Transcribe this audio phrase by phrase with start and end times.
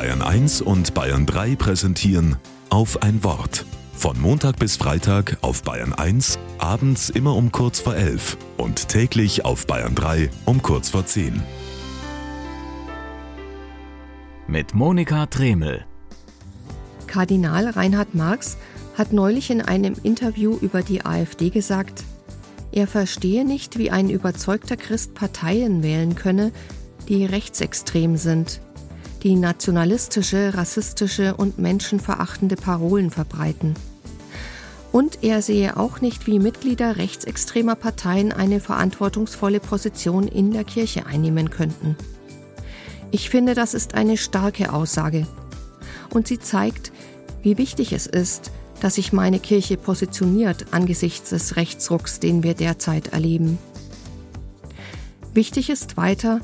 [0.00, 2.36] Bayern 1 und Bayern 3 präsentieren
[2.70, 3.66] auf ein Wort.
[3.92, 9.44] Von Montag bis Freitag auf Bayern 1, abends immer um kurz vor 11 und täglich
[9.44, 11.42] auf Bayern 3 um kurz vor 10.
[14.46, 15.84] Mit Monika Tremel.
[17.06, 18.56] Kardinal Reinhard Marx
[18.96, 22.04] hat neulich in einem Interview über die AfD gesagt,
[22.72, 26.52] er verstehe nicht, wie ein überzeugter Christ Parteien wählen könne,
[27.06, 28.62] die rechtsextrem sind,
[29.22, 33.74] die nationalistische, rassistische und menschenverachtende Parolen verbreiten.
[34.92, 41.06] Und er sehe auch nicht, wie Mitglieder rechtsextremer Parteien eine verantwortungsvolle Position in der Kirche
[41.06, 41.96] einnehmen könnten.
[43.12, 45.26] Ich finde, das ist eine starke Aussage.
[46.10, 46.92] Und sie zeigt,
[47.42, 48.50] wie wichtig es ist,
[48.80, 53.58] dass sich meine Kirche positioniert angesichts des Rechtsrucks, den wir derzeit erleben.
[55.34, 56.40] Wichtig ist weiter,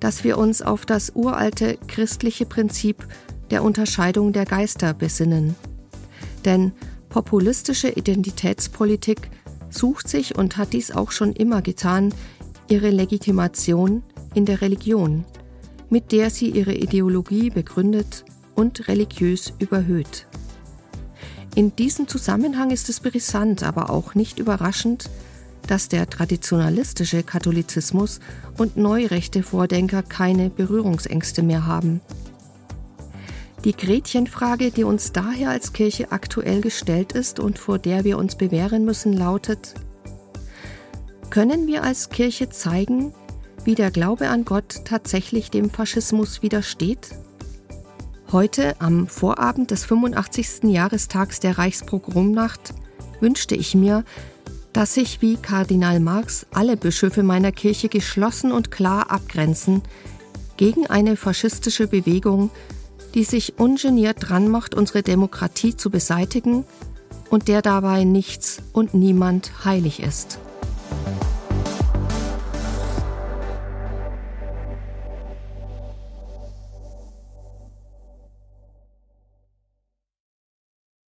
[0.00, 3.06] dass wir uns auf das uralte christliche Prinzip
[3.50, 5.54] der Unterscheidung der Geister besinnen.
[6.44, 6.72] Denn
[7.08, 9.30] populistische Identitätspolitik
[9.70, 12.12] sucht sich und hat dies auch schon immer getan,
[12.68, 14.02] ihre Legitimation
[14.34, 15.24] in der Religion,
[15.88, 20.26] mit der sie ihre Ideologie begründet und religiös überhöht.
[21.54, 25.08] In diesem Zusammenhang ist es brisant, aber auch nicht überraschend,
[25.66, 28.20] dass der traditionalistische Katholizismus
[28.56, 32.00] und neurechte Vordenker keine Berührungsängste mehr haben.
[33.64, 38.36] Die Gretchenfrage, die uns daher als Kirche aktuell gestellt ist und vor der wir uns
[38.36, 39.74] bewähren müssen, lautet,
[41.30, 43.12] können wir als Kirche zeigen,
[43.64, 47.08] wie der Glaube an Gott tatsächlich dem Faschismus widersteht?
[48.30, 50.64] Heute, am Vorabend des 85.
[50.64, 52.74] Jahrestags der Reichspogromnacht,
[53.20, 54.04] wünschte ich mir,
[54.76, 59.80] dass sich wie Kardinal Marx alle Bischöfe meiner Kirche geschlossen und klar abgrenzen
[60.58, 62.50] gegen eine faschistische Bewegung,
[63.14, 66.66] die sich ungeniert dran macht, unsere Demokratie zu beseitigen
[67.30, 70.38] und der dabei nichts und niemand heilig ist.